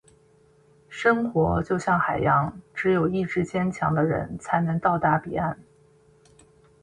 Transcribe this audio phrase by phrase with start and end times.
[0.89, 5.59] 生活就像海洋，只有意志坚强的人，才能到达彼岸。